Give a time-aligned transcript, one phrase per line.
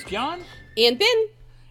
[0.00, 0.40] It's John.
[0.78, 1.26] And Ben.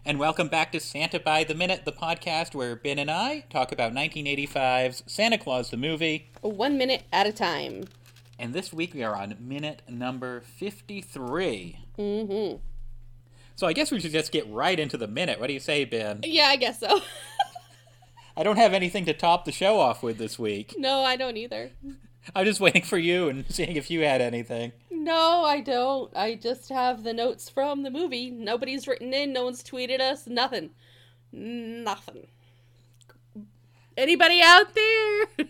[0.05, 3.71] And welcome back to Santa by the Minute, the podcast where Ben and I talk
[3.71, 6.29] about 1985's Santa Claus the movie.
[6.41, 7.85] One minute at a time.
[8.37, 11.79] And this week we are on minute number 53.
[11.97, 12.57] Mm-hmm.
[13.55, 15.39] So I guess we should just get right into the minute.
[15.39, 16.19] What do you say, Ben?
[16.21, 17.01] Yeah, I guess so.
[18.37, 20.75] I don't have anything to top the show off with this week.
[20.77, 21.71] no, I don't either.
[22.35, 24.73] I'm just waiting for you and seeing if you had anything.
[24.99, 26.13] No, I don't.
[26.13, 28.29] I just have the notes from the movie.
[28.29, 30.71] Nobody's written in, no one's tweeted us, nothing.
[31.31, 32.27] Nothing.
[33.95, 35.47] Anybody out there?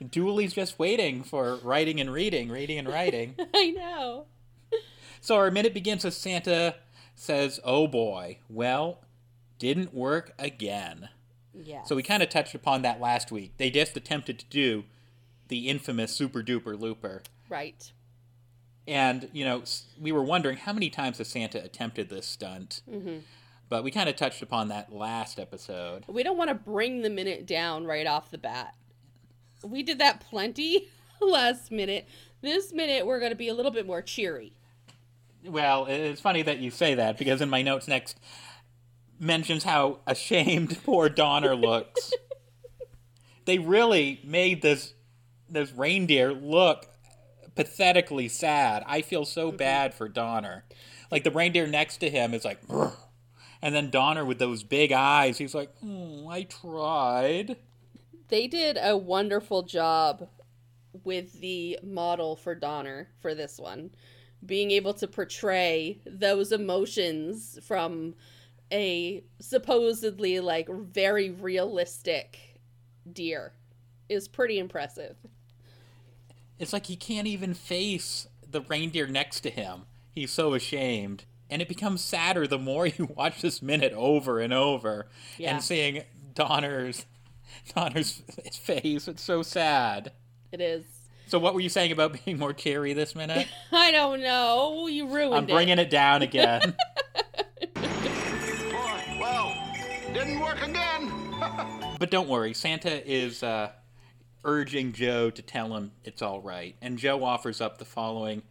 [0.08, 3.34] Dooley's just waiting for writing and reading, reading and writing.
[3.54, 4.26] I know.
[5.20, 6.76] So our minute begins with Santa
[7.16, 9.00] says, Oh boy, well,
[9.58, 11.08] didn't work again.
[11.52, 11.82] Yeah.
[11.82, 13.54] So we kind of touched upon that last week.
[13.56, 14.84] They just attempted to do
[15.48, 17.22] the infamous super duper looper.
[17.48, 17.90] Right.
[18.88, 19.62] And, you know,
[20.00, 22.80] we were wondering how many times has Santa attempted this stunt.
[22.90, 23.18] Mm-hmm.
[23.68, 26.04] But we kind of touched upon that last episode.
[26.08, 28.74] We don't want to bring the minute down right off the bat.
[29.62, 30.88] We did that plenty
[31.20, 32.08] last minute.
[32.40, 34.54] This minute, we're going to be a little bit more cheery.
[35.44, 38.18] Well, it's funny that you say that because in my notes next
[39.20, 42.12] mentions how ashamed poor Donner looks.
[43.44, 44.94] they really made this
[45.50, 46.86] this reindeer look
[47.58, 48.84] pathetically sad.
[48.86, 49.56] I feel so mm-hmm.
[49.56, 50.64] bad for Donner.
[51.10, 52.60] Like the reindeer next to him is like,
[53.60, 57.56] and then Donner with those big eyes, he's like, oh, I tried.
[58.28, 60.28] They did a wonderful job
[61.02, 63.90] with the model for Donner for this one,
[64.46, 68.14] being able to portray those emotions from
[68.72, 72.60] a supposedly like very realistic
[73.12, 73.52] deer
[74.08, 75.16] is pretty impressive.
[76.58, 79.82] It's like he can't even face the reindeer next to him.
[80.12, 81.24] He's so ashamed.
[81.50, 85.06] And it becomes sadder the more you watch this minute over and over.
[85.36, 85.54] Yeah.
[85.54, 86.02] And seeing
[86.34, 87.06] Donner's
[87.74, 89.08] Donner's face.
[89.08, 90.12] It's so sad.
[90.52, 90.84] It is.
[91.26, 93.46] So what were you saying about being more cheery this minute?
[93.72, 94.86] I don't know.
[94.86, 96.74] You ruined I'm bringing it down again.
[97.74, 97.82] Boy,
[99.20, 99.54] well,
[100.14, 101.12] didn't work again.
[101.98, 103.70] but don't worry, Santa is uh,
[104.44, 106.76] urging Joe to tell him it's all right.
[106.80, 108.42] And Joe offers up the following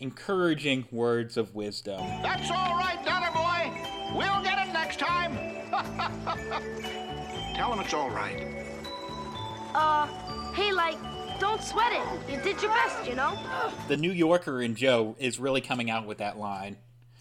[0.00, 2.00] encouraging words of wisdom.
[2.22, 4.16] That's all right, Donner boy.
[4.16, 5.36] We'll get it next time.
[7.54, 8.46] Tell him it's all right.
[9.74, 10.06] Uh,
[10.54, 10.96] hey, like,
[11.40, 12.30] don't sweat it.
[12.32, 13.36] You did your best, you know?
[13.88, 16.76] The New Yorker in Joe is really coming out with that line.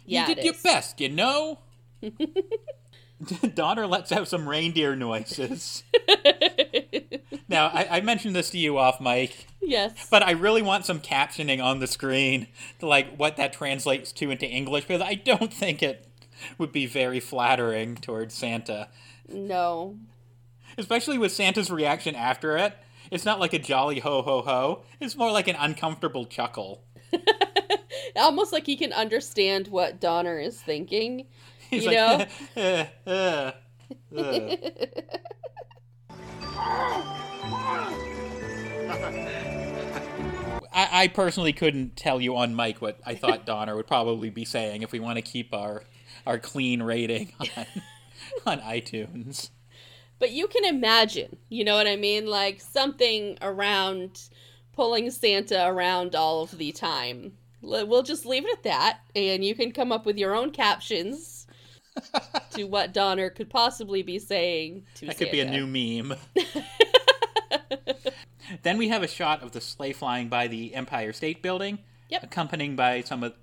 [0.06, 0.62] Yeah, you it did your is.
[0.62, 1.60] best, you know?
[3.56, 5.84] Donner lets out some reindeer noises.
[7.58, 10.08] Now, I, I mentioned this to you off mic, yes.
[10.12, 12.46] but I really want some captioning on the screen
[12.80, 16.06] to like what that translates to into English because I don't think it
[16.60, 18.90] would be very flattering towards Santa,
[19.28, 19.98] no.
[20.78, 22.78] especially with Santa's reaction after it.
[23.10, 24.84] It's not like a jolly ho ho ho.
[25.00, 26.84] It's more like an uncomfortable chuckle.
[28.16, 31.26] Almost like he can understand what Donner is thinking.
[31.72, 32.86] He's You like, know?
[33.08, 33.52] "Uh,
[34.16, 34.20] uh,
[36.60, 37.24] uh."
[40.72, 44.46] I, I personally couldn't tell you on mic what I thought Donner would probably be
[44.46, 45.84] saying if we want to keep our
[46.26, 47.66] our clean rating on,
[48.46, 49.50] on iTunes.
[50.20, 52.26] But you can imagine, you know what I mean?
[52.26, 54.30] Like something around
[54.74, 57.34] pulling Santa around all of the time.
[57.62, 61.48] We'll just leave it at that, and you can come up with your own captions
[62.52, 66.18] to what Donner could possibly be saying to That could be a new meme.
[68.64, 71.80] then we have a shot of the sleigh flying by the Empire State Building,
[72.10, 72.24] Yep.
[72.24, 73.34] accompanied by some of,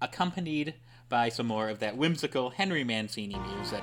[0.00, 0.74] accompanied
[1.08, 3.82] by some more of that whimsical Henry Mancini music.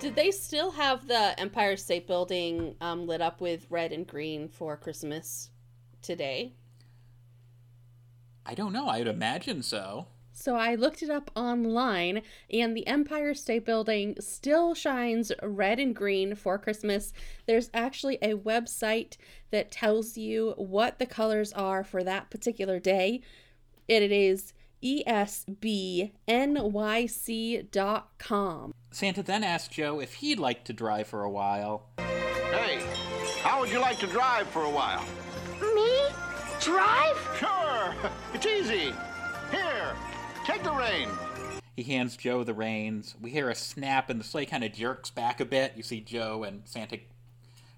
[0.00, 4.48] Did they still have the Empire State Building um, lit up with red and green
[4.48, 5.48] for Christmas
[6.02, 6.52] today?
[8.44, 8.86] I don't know.
[8.88, 10.08] I would imagine so.
[10.34, 12.22] So I looked it up online,
[12.52, 17.12] and the Empire State Building still shines red and green for Christmas.
[17.46, 19.16] There's actually a website
[19.52, 23.22] that tells you what the colors are for that particular day.
[23.88, 24.52] And it is
[24.82, 26.12] esbnyc.com.
[28.90, 31.86] Santa then asked Joe if he'd like to drive for a while.
[31.96, 32.84] Hey,
[33.40, 35.04] how would you like to drive for a while?
[35.74, 36.00] Me?
[36.60, 37.16] Drive?
[37.38, 37.94] Sure,
[38.34, 38.92] it's easy.
[39.50, 39.94] Here,
[40.44, 41.10] take the reins.
[41.76, 43.16] He hands Joe the reins.
[43.20, 45.72] We hear a snap, and the sleigh kind of jerks back a bit.
[45.76, 46.98] You see Joe and Santa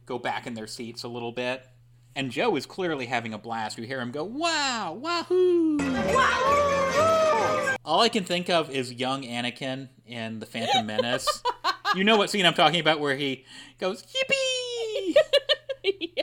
[0.04, 1.66] go back in their seats a little bit.
[2.14, 3.78] And Joe is clearly having a blast.
[3.78, 5.76] We hear him go, wow, wahoo!
[5.78, 7.76] Wahoo!
[7.84, 11.42] All I can think of is young Anakin in The Phantom Menace.
[11.94, 13.44] you know what scene I'm talking about where he
[13.78, 15.14] goes, yippee!
[16.16, 16.22] yeah.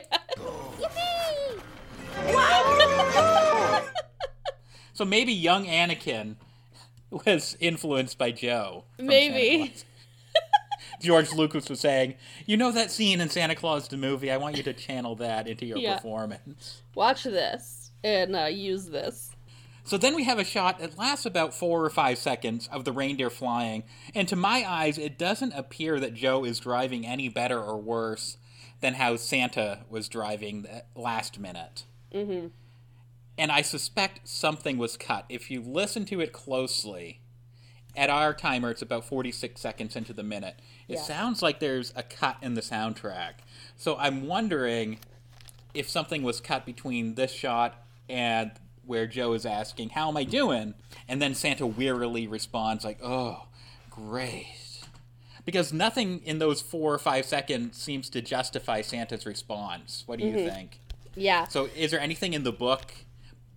[4.94, 6.36] So maybe young Anakin
[7.10, 8.84] was influenced by Joe.
[8.98, 9.74] Maybe.
[11.00, 12.14] George Lucas was saying,
[12.46, 14.30] "You know that scene in Santa Claus the movie?
[14.30, 15.96] I want you to channel that into your Yeah.
[15.96, 19.30] performance." Watch this and uh, use this.
[19.86, 22.92] So then we have a shot that lasts about four or five seconds of the
[22.92, 27.60] reindeer flying, and to my eyes, it doesn't appear that Joe is driving any better
[27.62, 28.38] or worse
[28.80, 31.84] than how Santa was driving the last minute.
[32.14, 32.46] Mm-hmm.
[33.36, 35.24] And I suspect something was cut.
[35.28, 37.20] If you listen to it closely,
[37.96, 40.56] at our timer, it's about 46 seconds into the minute.
[40.88, 41.02] It Yeah.
[41.02, 43.34] sounds like there's a cut in the soundtrack.
[43.76, 44.98] So I'm wondering
[45.72, 48.52] if something was cut between this shot and
[48.84, 50.74] where Joe is asking, How am I doing?
[51.08, 53.46] And then Santa wearily responds, like, Oh,
[53.90, 54.46] great.
[55.44, 60.04] Because nothing in those four or five seconds seems to justify Santa's response.
[60.06, 60.48] What do you mm-hmm.
[60.48, 60.80] think?
[61.14, 61.46] Yeah.
[61.48, 62.92] So, is there anything in the book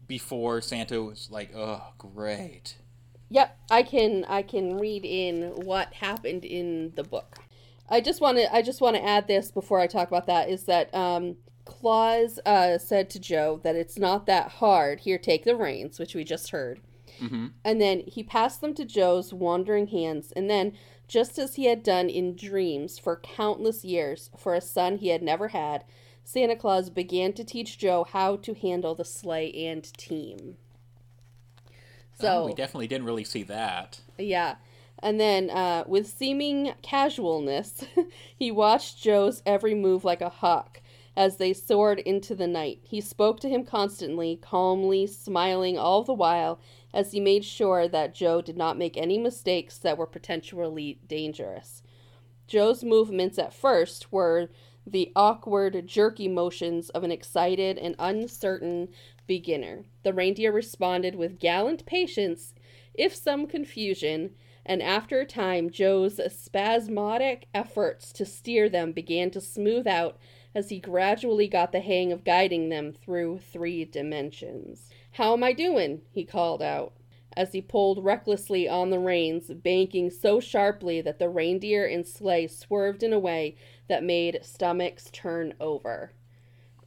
[0.08, 2.78] before Santa was like, "Oh, great"?
[3.30, 7.40] Yep, I can I can read in what happened in the book.
[7.90, 10.50] I just want to I just want to add this before I talk about that
[10.50, 15.02] is that um Claus uh, said to Joe that it's not that hard.
[15.02, 16.80] Here, take the reins, which we just heard.
[17.66, 20.74] And then he passed them to Joe's wandering hands, and then,
[21.08, 25.22] just as he had done in dreams for countless years for a son he had
[25.22, 25.84] never had,
[26.28, 30.58] Santa Claus began to teach Joe how to handle the sleigh and team.
[32.20, 34.02] So Oh, we definitely didn't really see that.
[34.18, 34.56] yeah.
[35.00, 37.86] And then, uh, with seeming casualness,
[38.38, 40.82] he watched Joe's every move like a hawk
[41.16, 42.80] as they soared into the night.
[42.84, 46.60] He spoke to him constantly, calmly, smiling all the while
[46.94, 51.84] as he made sure that Joe did not make any mistakes that were potentially dangerous.
[52.48, 54.50] Joe's movements at first were
[54.90, 58.88] the awkward, jerky motions of an excited and uncertain
[59.28, 59.84] beginner.
[60.04, 62.54] The reindeer responded with gallant patience,
[62.94, 64.32] if some confusion,
[64.66, 70.18] and after a time, Joe's spasmodic efforts to steer them began to smooth out
[70.56, 74.90] as he gradually got the hang of guiding them through three dimensions.
[75.12, 76.02] How am I doing?
[76.12, 76.94] he called out
[77.38, 82.48] as he pulled recklessly on the reins, banking so sharply that the reindeer and sleigh
[82.48, 83.56] swerved in a way
[83.88, 86.12] that made stomachs turn over.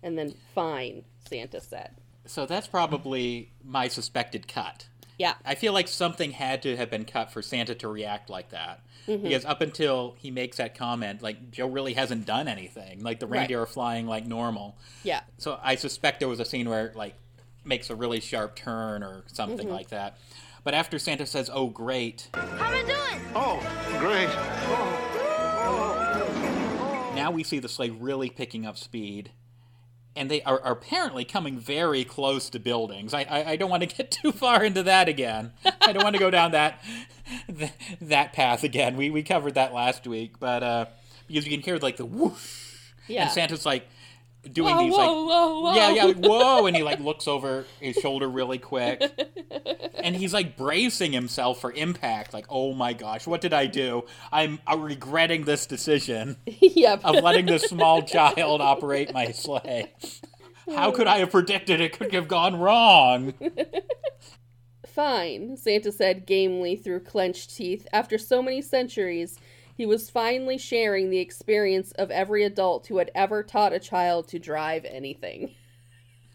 [0.03, 1.97] And then, fine, Santa said.
[2.27, 4.89] So that's probably my suspected cut.
[5.19, 5.35] Yeah.
[5.45, 8.83] I feel like something had to have been cut for Santa to react like that.
[9.07, 9.23] Mm-hmm.
[9.25, 13.03] Because up until he makes that comment, like Joe really hasn't done anything.
[13.03, 13.41] Like the Right.
[13.41, 14.79] reindeer are flying like normal.
[15.03, 15.21] Yeah.
[15.39, 17.15] So I suspect there was a scene where like
[17.65, 19.75] makes a really sharp turn or something Mm-hmm.
[19.77, 20.17] like that.
[20.65, 23.21] But after Santa says, "Oh, great," How am I doing?
[23.35, 23.61] Oh,
[23.99, 24.29] great.
[27.15, 29.31] now we see the sleigh really picking up speed,
[30.17, 33.15] and they are, are apparently coming very close to buildings.
[33.15, 35.53] I, I, I don't want to get too far into that again.
[35.81, 36.83] I don't want to go down that
[37.47, 38.97] th- that path again.
[38.97, 40.87] We we covered that last week, but uh,
[41.27, 43.23] because you can hear like the whoosh, Yeah.
[43.23, 43.89] and Santa's like
[44.51, 45.75] doing Whoa, these whoa, like whoa, whoa.
[45.75, 49.03] yeah yeah like, whoa, and he like looks over his shoulder really quick,
[50.03, 52.33] and he's like bracing himself for impact.
[52.33, 54.05] Like oh my gosh, what did I do?
[54.33, 57.01] I'm, I'm regretting this decision yep.
[57.05, 59.93] of letting this small child operate my sleigh.
[60.75, 63.35] How could I have predicted it could have gone wrong?
[64.87, 67.87] Fine, Santa said gamely through clenched teeth.
[67.93, 69.39] After so many centuries,
[69.81, 74.29] he was finally sharing the experience of every adult who had ever taught a child
[74.29, 75.55] to drive anything.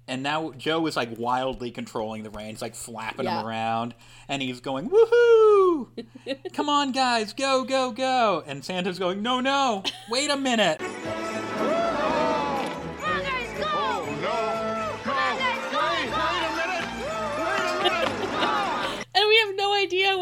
[0.08, 3.38] And now Joe is like wildly controlling the reins, like flapping Yeah.
[3.38, 3.94] them around,
[4.28, 5.88] and he's going, Woohoo!
[6.52, 8.42] Come on, guys, go, go, go!
[8.46, 10.80] And Santa's going, No, no, wait a minute!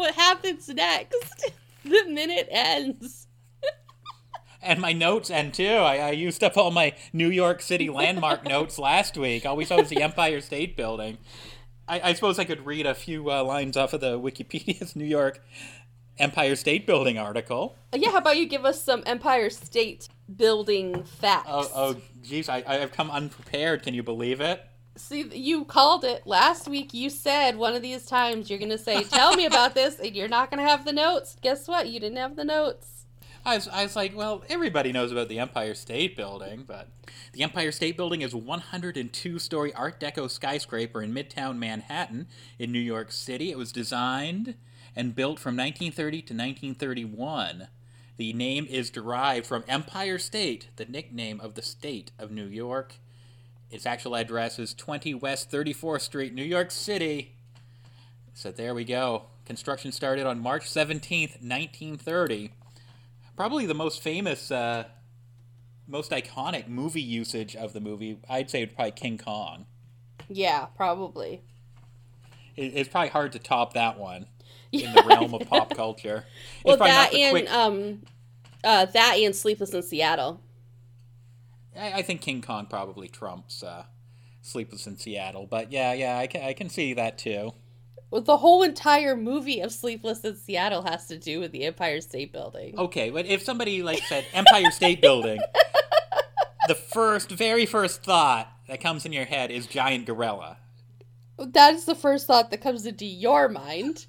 [0.05, 1.51] what happens next.
[1.83, 3.27] the minute ends.
[4.61, 5.67] And my notes end too.
[5.67, 9.45] I, I used up all my New York City landmark notes last week.
[9.45, 11.17] All we saw was the Empire State Building.
[11.87, 15.05] I, I suppose I could read a few uh, lines off of the Wikipedia's New
[15.05, 15.43] York
[16.17, 17.75] Empire State Building article.
[17.93, 21.47] Yeah, how about you give us some Empire State building facts?
[21.47, 23.83] Oh, oh, geez, I, I've come unprepared.
[23.83, 24.63] Can you believe it?
[24.97, 26.93] See, you called it last week.
[26.93, 30.15] You said one of these times you're going to say, Tell me about this, and
[30.15, 31.35] you're not going to have the notes.
[31.41, 31.89] Guess what?
[31.89, 32.95] You didn't have the notes.
[33.47, 36.87] I was, I was like, well, everybody knows about the Empire State Building, but
[37.31, 42.71] the Empire State Building is a 102 story Art Deco skyscraper in Midtown Manhattan in
[42.71, 43.51] New York City.
[43.51, 44.55] It was designed
[44.95, 47.67] and built from 1930 to 1931.
[48.17, 52.95] The name is derived from Empire State, the nickname of the state of New York.
[53.71, 57.33] Its actual address is 20 West 34th Street, New York City.
[58.33, 59.23] So there we go.
[59.45, 62.51] Construction started on March 17th, 1930
[63.35, 64.85] probably the most famous, uh,
[65.87, 69.65] most iconic movie usage of the movie, I'd say probably King Kong.
[70.27, 71.41] Yeah, probably.
[72.55, 74.25] It, it's probably hard to top that one
[74.71, 76.25] in the realm of pop culture.
[76.57, 78.01] It's Well, that and quick- um,
[78.63, 80.41] uh, that and Sleepless in Seattle.
[81.77, 83.85] I, I think King Kong probably trumps uh,
[84.41, 87.53] Sleepless in Seattle, but yeah, yeah, I can, I can see that too.
[88.11, 91.99] Well, the whole entire movie of Sleepless in Seattle has to do with the Empire
[92.01, 92.77] State Building.
[92.77, 95.39] Okay, but if somebody like said Empire State Building,
[96.67, 100.57] the first, very first thought that comes in your head is giant gorilla.
[101.37, 104.05] That is the first thought that comes into your mind.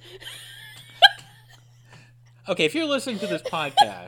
[2.49, 4.07] Okay, if you're listening to this podcast,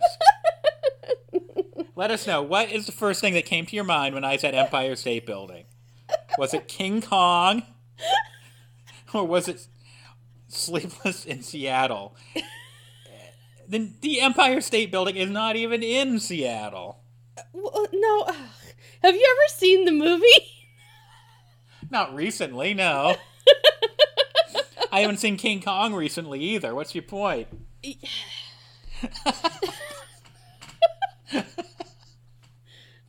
[1.99, 4.37] let us know what is the first thing that came to your mind when I
[4.37, 5.65] said Empire State Building.
[6.39, 7.65] Was it King Kong,
[9.13, 9.67] or was it
[10.47, 12.15] Sleepless in Seattle?
[13.67, 17.01] Then the Empire State Building is not even in Seattle.
[17.53, 18.27] Well, no,
[19.03, 20.25] have you ever seen the movie?
[21.91, 23.17] Not recently, no.
[24.93, 26.77] I haven't seen King Kong recently either.
[26.77, 27.49] What's your point?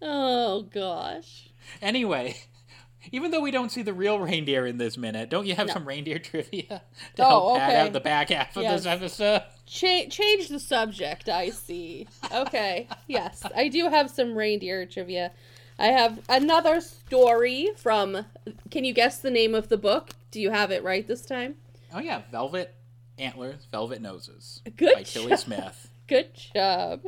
[0.01, 1.49] Oh gosh.
[1.81, 2.37] Anyway,
[3.11, 5.73] even though we don't see the real reindeer in this minute, don't you have No.
[5.73, 6.81] some reindeer trivia
[7.15, 8.79] to Oh, help pad out the back half of Yes.
[8.83, 9.43] this episode?
[9.65, 12.07] Cha- change the subject, I see.
[12.33, 15.31] Okay, yes, I do have some reindeer trivia.
[15.77, 18.25] I have another story from.
[18.71, 20.09] Can you guess the name of the book?
[20.31, 21.55] Do you have it right this time?
[21.93, 22.73] Oh yeah, Velvet
[23.17, 25.35] Antlers, Velvet Noses Good by Tilly.
[25.37, 25.88] Smith.
[26.09, 27.03] Good job.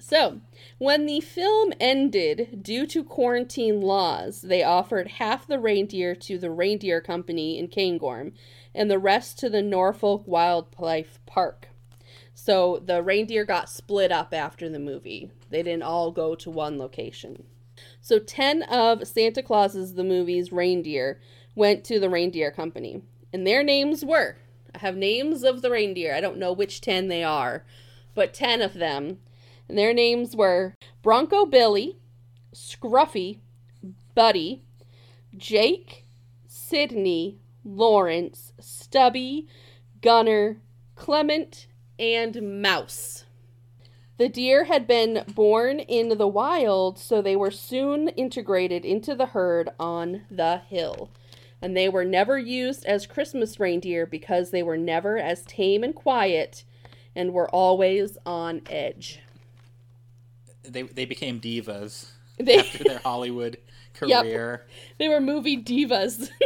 [0.00, 0.40] So,
[0.78, 6.50] when the film ended due to quarantine laws, they offered half the reindeer to the
[6.50, 8.32] reindeer company in Cairngorm
[8.74, 11.68] and the rest to the Norfolk Wildlife Park.
[12.32, 15.30] So, the reindeer got split up after the movie.
[15.50, 17.44] They didn't all go to one location.
[18.00, 21.20] So, 10 of Santa Claus's the movie's reindeer
[21.54, 23.02] went to the reindeer company.
[23.34, 24.38] And their names were
[24.74, 26.14] I have names of the reindeer.
[26.14, 27.64] I don't know which 10 they are,
[28.16, 29.18] but 10 of them.
[29.68, 31.98] And their names were Bronco Billy,
[32.52, 33.38] Scruffy,
[34.16, 34.62] Buddy,
[35.36, 36.06] Jake,
[36.48, 39.46] Sydney, Lawrence, Stubby,
[40.00, 40.62] Gunner,
[40.96, 41.66] Clement,
[41.98, 43.24] and Mouse.
[44.18, 49.26] The deer had been born in the wild, so they were soon integrated into the
[49.26, 51.10] herd on the hill.
[51.60, 55.94] And they were never used as Christmas reindeer because they were never as tame and
[55.94, 56.64] quiet
[57.16, 59.18] and were always on edge.
[60.62, 63.56] They they became divas They, after their Hollywood
[64.04, 64.22] Yep.
[64.24, 64.66] career.
[64.98, 66.28] they were movie divas.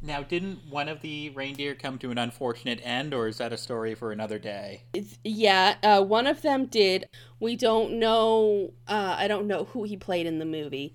[0.00, 3.56] Now, didn't one of the reindeer come to an unfortunate end, or is that a
[3.56, 4.82] story for another day?
[4.94, 7.08] It's- yeah, uh, one of them did.
[7.40, 8.72] We don't know.
[8.86, 10.94] Uh, I don't know who he played in the movie.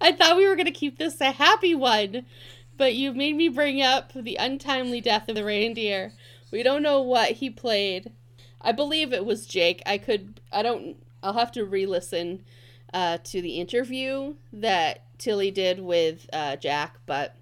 [0.00, 2.26] I thought we were gonna keep this a happy one,
[2.76, 6.12] but you made me bring up the untimely death of the reindeer.
[6.52, 8.12] We don't know what he played.
[8.60, 9.82] I believe it was Jake.
[9.84, 10.40] I could.
[10.52, 10.96] I don't.
[11.22, 12.44] I'll have to re-listen
[12.94, 17.36] uh, to the interview that Tilly did with uh, Jack, but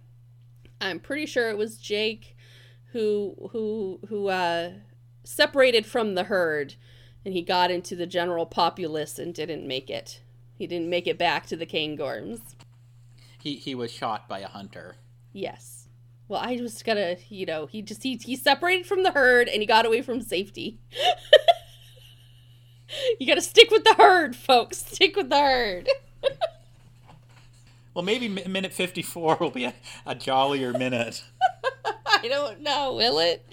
[0.81, 2.37] I'm pretty sure it was Jake
[2.93, 4.71] who who who uh,
[5.25, 6.75] separated from the herd
[7.25, 10.21] and he got into the general populace and didn't make it.
[10.57, 12.41] He didn't make it back to the Cairngorms.
[13.39, 14.97] He he was shot by a hunter.
[15.33, 15.80] Yes.
[16.31, 19.61] Well, I just gotta, you know, he just he he separated from the herd and
[19.61, 20.79] he got away from safety.
[23.19, 24.79] you gotta stick with the herd, folks.
[24.79, 25.89] Stick with the herd.
[27.95, 29.75] Well, maybe mi- minute fifty-four will be a,
[30.07, 31.25] a jollier minute.
[32.07, 33.45] I don't know, will it?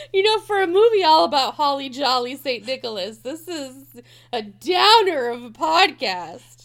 [0.14, 2.64] you know, for a movie all about Holly Jolly St.
[2.64, 4.00] Nicholas, this is
[4.32, 6.57] a downer of a podcast.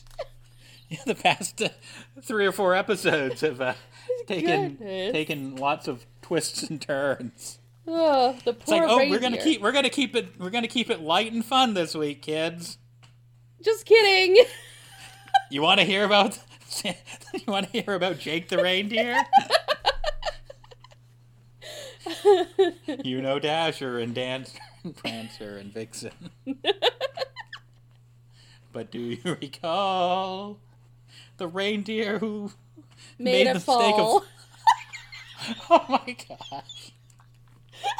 [1.06, 1.70] the past uh,
[2.22, 3.74] three or four episodes have uh,
[4.28, 5.12] taken Goodness.
[5.12, 7.60] taken lots of twists and turns.
[7.88, 10.68] Oh, the It's poor like, oh, we're gonna keep we're gonna keep it we're gonna
[10.68, 12.78] keep it light and fun this week, kids.
[13.62, 14.44] Just kidding.
[15.50, 16.40] You want to hear about
[16.84, 16.94] you
[17.48, 19.24] want to hear about Jake the reindeer?
[23.04, 26.12] you know Dasher and Dancer and Prancer and Vixen.
[28.72, 30.60] but do you recall
[31.44, 32.52] the reindeer who
[33.20, 34.24] Made, Made a the mistake of-
[35.70, 36.92] Oh my gosh.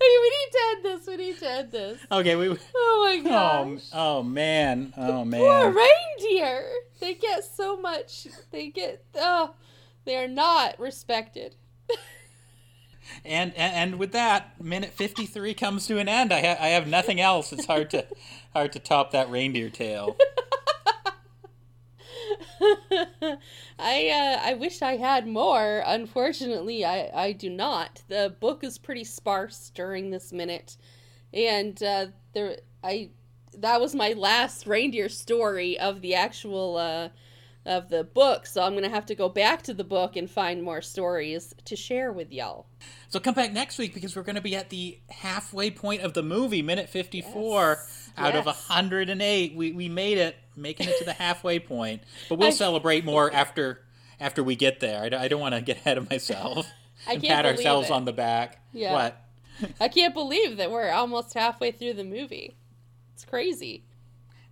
[0.00, 1.06] We need to end this.
[1.06, 2.00] We need to end this.
[2.10, 3.82] Okay, we Oh my Oh, gosh.
[3.92, 4.92] oh man.
[4.96, 5.74] Oh Poor man.
[5.74, 6.64] reindeer.
[7.00, 8.26] They get so much.
[8.50, 9.04] They get.
[9.16, 9.54] Oh,
[10.04, 11.56] they are not respected.
[13.24, 16.32] And, and and with that, minute 53 comes to an end.
[16.32, 17.52] I ha- I have nothing else.
[17.52, 18.06] It's hard to
[18.54, 20.16] hard to top that reindeer tale.
[23.78, 25.82] I uh, I wish I had more.
[25.86, 28.02] Unfortunately, I I do not.
[28.08, 30.76] The book is pretty sparse during this minute,
[31.32, 33.10] and uh, there I
[33.58, 37.08] that was my last reindeer story of the actual uh,
[37.64, 38.46] of the book.
[38.46, 41.76] So I'm gonna have to go back to the book and find more stories to
[41.76, 42.66] share with y'all.
[43.08, 46.14] So come back next week because we're going to be at the halfway point of
[46.14, 47.78] the movie, minute 54
[48.16, 48.68] out of yes.
[48.68, 49.54] 108.
[49.54, 52.02] We we made it, making it to the halfway point.
[52.28, 53.82] But we'll I- celebrate more after
[54.20, 55.02] after we get there.
[55.02, 56.66] I, don't- I don't want to get ahead of myself
[57.08, 57.92] I and can't pat ourselves it.
[57.92, 58.60] on the back.
[58.72, 58.92] Yeah.
[58.92, 59.24] What?
[59.80, 62.56] I can't believe that we're almost halfway through the movie.
[63.14, 63.84] It's crazy.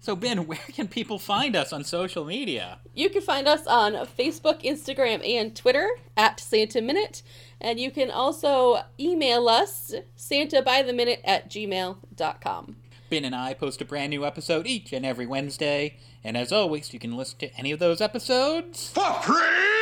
[0.01, 2.79] So Ben, where can people find us on social media?
[2.95, 7.23] You can find us on Facebook, Instagram, and Twitter at Santa Minute.
[7.61, 12.77] And you can also email us, Santa by the minute at gmail.com.
[13.11, 15.97] Ben and I post a brand new episode each and every Wednesday.
[16.23, 19.80] And as always, you can listen to any of those episodes For free!